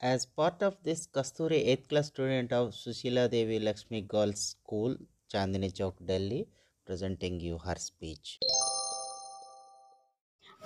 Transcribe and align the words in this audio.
As 0.00 0.26
part 0.26 0.62
of 0.62 0.76
this 0.82 1.06
kasturi 1.06 1.58
8th 1.74 1.88
class 1.88 2.08
student 2.08 2.52
of 2.52 2.72
sushila 2.78 3.28
devi 3.34 3.58
lakshmi 3.66 4.00
girls 4.14 4.40
school 4.54 4.96
chandni 5.34 5.70
chowk 5.78 5.96
delhi 6.10 6.40
presenting 6.86 7.38
you 7.46 7.58
her 7.66 7.78
speech 7.88 8.28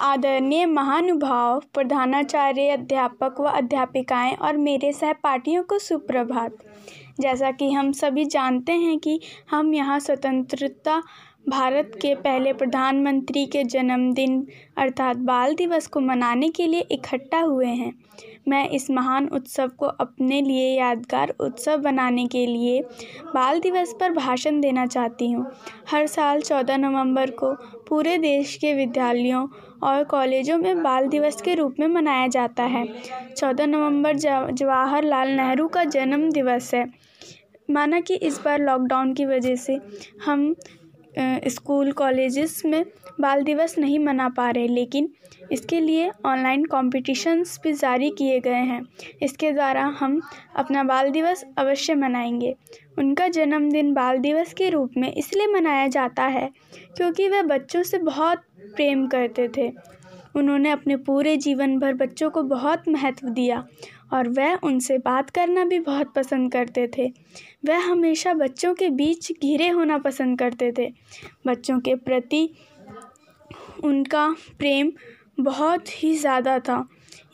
आदरणीय 0.00 0.66
महानुभाव, 0.66 1.60
प्रधानाचार्य, 1.74 2.68
अध्यापक 2.68 3.40
व 3.40 3.44
अध्यापिकाएँ 3.44 4.34
और 4.34 4.56
मेरे 4.56 4.92
सहपाठियों 4.92 5.62
को 5.62 5.78
सुप्रभात। 5.78 6.56
जैसा 7.20 7.50
कि 7.50 7.70
हम 7.72 7.92
सभी 7.92 8.24
जानते 8.24 8.72
हैं 8.72 8.98
कि 8.98 9.20
हम 9.50 9.74
यहाँ 9.74 9.98
स्वतंत्रता 10.00 11.02
भारत 11.46 11.90
के 12.02 12.14
पहले 12.14 12.52
प्रधानमंत्री 12.52 13.44
के 13.46 13.62
जन्मदिन 13.64 14.46
अर्थात 14.78 15.16
बाल 15.16 15.54
दिवस 15.54 15.86
को 15.86 16.00
मनाने 16.00 16.48
के 16.50 16.66
लिए 16.66 16.80
इकट्ठा 16.92 17.40
हुए 17.40 17.66
हैं। 17.66 17.92
मैं 18.48 18.68
इस 18.68 18.90
महान 18.90 19.28
उत्सव 19.28 19.68
को 19.78 19.86
अपने 19.86 20.40
लिए 20.42 20.66
यादगार 20.78 21.34
उत्सव 21.40 21.76
बनाने 21.76 22.26
के 22.26 22.44
लिए 22.46 22.80
बाल 23.34 23.60
दिवस 23.60 23.94
पर 24.00 24.12
भाषण 24.12 24.60
देना 24.60 24.86
चाहती 24.86 25.30
हूँ। 25.30 25.46
हर 25.90 26.06
साल 26.06 26.40
चौदह 26.40 26.76
नवंबर 26.76 27.30
को 27.32 27.52
पूरे 27.88 28.16
देश 28.18 28.56
के 28.56 28.72
विद्यालयों 28.74 29.46
और 29.82 30.04
कॉलेजों 30.04 30.58
में 30.58 30.82
बाल 30.82 31.08
दिवस 31.08 31.40
के 31.40 31.54
रूप 31.54 31.76
में 31.80 31.86
मनाया 31.88 32.26
जाता 32.28 32.62
है। 32.64 32.86
चौदह 33.36 33.66
नवंबर 33.66 34.16
जवाहरलाल 34.16 35.30
नेहरू 35.30 35.68
का 35.68 35.84
जन्म 35.86 36.30
दिवस 36.30 36.74
है। 36.74 36.86
माना 37.70 38.00
कि 38.00 38.14
इस 38.16 38.40
बार 38.44 38.60
लॉकडाउन 38.60 39.12
की 39.14 39.24
वजह 39.26 39.54
से 39.56 39.78
हम 40.24 40.54
स्कूल 41.16 41.90
कॉलेजेस 41.92 42.62
में 42.64 42.84
बाल 43.20 43.42
दिवस 43.42 43.76
नहीं 43.78 43.98
मना 43.98 44.28
पा 44.28 44.48
रहे, 44.50 44.68
लेकिन 44.68 45.08
इसके 45.52 45.80
लिए 45.80 46.10
ऑनलाइन 46.26 46.64
कॉम्पिटिशन्स 46.64 47.58
भी 47.64 47.72
जारी 47.72 48.10
किए 48.10 48.38
गए 48.40 48.62
हैं। 48.62 48.80
इसके 49.22 49.52
द्वारा 49.52 49.84
हम 50.00 50.20
अपना 50.56 50.82
बाल 50.84 51.10
दिवस 51.10 51.44
अवश्य 51.58 51.94
मनाएँगे। 51.94 52.54
उनका 52.98 53.28
जन्मदिन 53.28 53.92
बाल 53.94 54.18
दिवस 54.18 54.52
के 54.52 54.68
रूप 54.70 54.92
में 54.96 55.12
इसलिए 55.12 55.46
मनाया 55.46 55.86
जाता 55.88 56.24
है 56.24 56.50
क्योंकि 56.96 57.28
वह 57.28 57.42
बच्चों 57.44 57.82
से 57.82 57.98
बहुत 57.98 58.42
प्रेम 58.76 59.06
करते 59.06 59.48
थे। 59.56 59.70
उन्होंने 60.36 60.70
अपने 60.70 60.96
पूरे 60.96 61.36
जीवन 61.36 61.78
भर 61.78 61.94
बच्चों 61.94 62.30
को 62.30 62.42
बहुत 62.42 62.88
महत्व 62.88 63.28
दिया 63.28 63.64
और 64.12 64.28
वह 64.28 64.58
उनसे 64.62 64.98
बात 64.98 65.30
करना 65.30 65.64
भी 65.64 65.78
बहुत 65.80 66.12
पसंद 66.14 66.52
करते 66.52 66.86
थे। 66.98 67.08
वह 67.66 67.86
हमेशा 67.86 68.34
बच्चों 68.34 68.74
के 68.74 68.88
बीच 68.90 69.32
घिरे 69.32 69.68
होना 69.68 69.98
पसंद 69.98 70.38
करते 70.38 70.72
थे। 70.78 70.92
बच्चों 71.46 71.78
के 71.80 71.94
प्रति 71.94 72.48
उनका 73.84 74.28
प्रेम 74.58 74.92
बहुत 75.40 76.02
ही 76.02 76.14
ज़्यादा 76.16 76.58
था। 76.58 76.86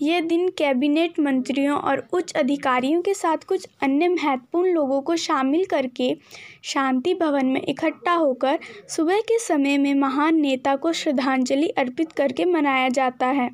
यह 0.03 0.21
दिन 0.21 0.49
कैबिनेट 0.49 1.19
मंत्रियों 1.21 1.79
और 1.79 2.09
उच्च 2.13 2.33
अधिकारियों 2.33 3.03
के 3.03 3.15
साथ 3.15 3.37
कुछ 3.37 3.67
अन्य 3.83 4.09
महत्वपूर्ण 4.09 4.73
लोगों 4.73 5.01
को 5.03 5.17
शामिल 5.17 5.65
करके 5.65 6.17
शांति 6.63 7.15
भवन 7.15 7.47
में 7.47 7.61
इकट्ठा 7.61 8.13
होकर 8.13 8.59
सुबह 8.89 9.21
के 9.21 9.39
समय 9.39 9.79
में 9.79 9.95
महान 9.95 10.35
नेता 10.35 10.77
को 10.77 10.93
श्रद्धांजलि 10.93 11.69
अर्पित 11.69 12.13
करके 12.13 12.45
मनाया 12.45 12.89
जाता 12.89 13.27
है। 13.27 13.51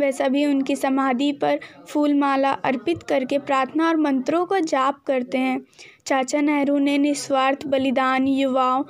वह 0.00 0.10
सभी 0.10 0.46
उनकी 0.46 0.76
समाधि 0.76 1.32
पर 1.32 1.60
फूलमाला 1.88 2.50
अर्पित 2.50 3.02
करके 3.02 3.38
प्रार्थना 3.38 3.88
और 3.88 3.96
मंत्रों 3.96 4.46
को 4.46 4.58
जाप 4.58 5.02
करते 5.06 5.38
हैं। 5.38 5.60
चाचा 6.06 6.40
नेहरू 6.40 6.78
ने 6.78 6.98
निस्वार्थ 6.98 7.66
बलिदान 7.66 8.28
युवाओं 8.28 8.82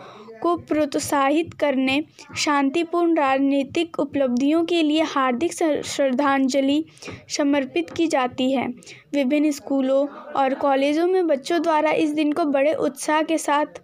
को 0.42 0.56
प्रोत्साहित 0.56 1.54
करने, 1.54 2.02
शांतिपूर्ण 2.36 3.16
राजनीतिक 3.16 3.98
उपलब्धियों 3.98 4.64
के 4.64 4.82
लिए 4.82 5.02
हार्दिक 5.02 5.52
श्रद्धांजलि 5.84 6.84
समर्पित 7.28 7.90
की 7.90 8.06
जाती 8.06 8.50
है। 8.52 8.66
विभिन्न 9.14 9.50
स्कूलों 9.50 10.06
और 10.32 10.54
कॉलेजों 10.54 11.06
में 11.06 11.26
बच्चों 11.26 11.62
द्वारा 11.62 11.90
इस 11.90 12.10
दिन 12.10 12.32
को 12.32 12.44
बड़े 12.44 12.74
उत्साह 12.74 13.22
के 13.22 13.38
साथ 13.38 13.80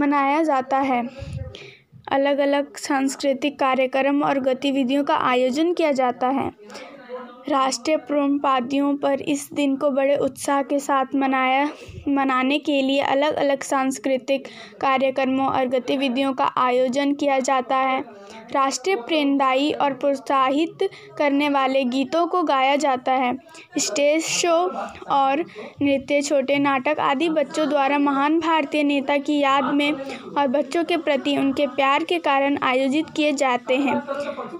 मनाया 0.00 0.42
जाता 0.42 0.78
है। 0.78 1.02
अलग 2.12 2.38
अलग 2.38 2.76
सांस्कृतिक 2.76 3.58
कार्यक्रम 3.58 4.22
और 4.22 4.40
गतिविधियों 4.40 5.04
का 5.04 5.14
आयोजन 5.14 5.72
किया 5.72 5.92
जाता 5.92 6.28
है। 6.28 6.50
राष्ट्रीय 7.48 7.96
पादियों 8.10 8.94
पर 8.96 9.20
इस 9.22 9.48
दिन 9.52 9.76
को 9.76 9.90
बड़े 9.90 10.16
उत्साह 10.16 10.62
के 10.62 10.78
साथ 10.78 11.14
मनाया, 11.14 11.68
मनाने 12.08 12.58
के 12.58 12.80
लिए 12.82 13.00
अलग 13.00 13.34
अलग 13.34 13.62
सांस्कृतिक 13.62 14.46
कार्यक्रमों 14.80 15.46
और 15.46 15.68
गतिविधियों 15.68 16.32
का 16.32 16.44
आयोजन 16.56 17.12
किया 17.14 17.38
जाता 17.38 17.76
है। 17.76 18.00
राष्ट्रीय 18.52 18.96
प्रेरणादायी 18.96 19.72
और 19.72 19.92
प्रोत्साहित 19.92 20.88
करने 21.18 21.48
वाले 21.48 21.84
गीतों 21.84 22.26
को 22.26 22.42
गाया 22.42 22.76
जाता 22.76 23.12
है। 23.12 23.36
स्टेज 23.78 24.24
शो 24.24 24.54
और 25.10 25.44
नृत्य, 25.82 26.20
छोटे 26.22 26.58
नाटक 26.58 27.00
आदि 27.00 27.28
बच्चों 27.28 27.68
द्वारा 27.68 27.98
महान 27.98 28.38
भारतीय 28.40 28.82
नेता 28.82 29.16
की 29.18 29.38
याद 29.38 29.64
में 29.74 29.92
और 29.92 30.46
बच्चों 30.48 30.84
के 30.84 30.96
प्रति 30.96 31.36
उनके 31.36 31.66
प्यार 31.66 32.04
के 32.04 32.18
कारण 32.18 32.58
आयोजित 32.62 33.10
किए 33.10 33.32
जाते 33.32 33.76
हैं। 33.76 34.00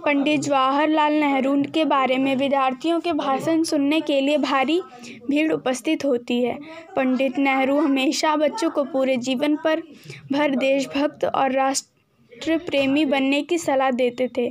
पंडित 0.04 0.40
जवाहरलाल 0.40 1.12
नेहरू 1.12 1.56
के 1.74 1.84
बारे 1.84 2.16
में 2.18 2.36
विद्यार्थियों 2.70 3.00
के 3.00 3.12
भाषण 3.12 3.62
सुनने 3.62 4.00
के 4.00 4.20
लिए 4.20 4.38
भारी 4.38 4.80
भीड़ 5.30 5.52
उपस्थित 5.52 6.04
होती 6.04 6.40
है। 6.42 6.58
पंडित 6.96 7.38
नेहरू 7.38 7.78
हमेशा 7.80 8.34
बच्चों 8.36 8.70
को 8.70 8.84
पूरे 8.84 9.16
जीवन 9.16 9.56
पर 9.56 9.82
भर 10.32 10.54
देशभक्त 10.56 11.24
और 11.24 11.52
राष्ट्र 11.52 12.58
प्रेमी 12.58 13.04
बनने 13.04 13.42
की 13.42 13.58
सलाह 13.58 13.90
देते 13.90 14.28
थे। 14.36 14.48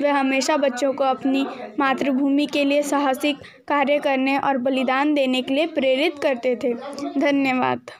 वे 0.00 0.08
हमेशा 0.08 0.56
बच्चों 0.56 0.92
को 0.92 1.04
अपनी 1.04 1.46
मातृभूमि 1.78 2.46
के 2.46 2.64
लिए 2.64 2.82
साहसिक 2.82 3.36
कार्य 3.68 3.98
करने 3.98 4.38
और 4.38 4.58
बलिदान 4.58 5.14
देने 5.14 5.42
के 5.42 5.54
लिए 5.54 5.66
प्रेरित 5.66 6.18
करते 6.22 6.56
थे। 6.56 6.74
धन्यवाद। 7.18 7.90